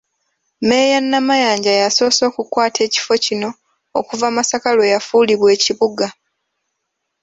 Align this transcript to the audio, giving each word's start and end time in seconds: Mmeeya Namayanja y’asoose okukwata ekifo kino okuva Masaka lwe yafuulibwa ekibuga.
Mmeeya 0.61 0.99
Namayanja 1.01 1.71
y’asoose 1.79 2.21
okukwata 2.29 2.79
ekifo 2.87 3.13
kino 3.25 3.49
okuva 3.99 4.27
Masaka 4.35 4.69
lwe 4.75 4.91
yafuulibwa 4.93 5.47
ekibuga. 5.55 6.07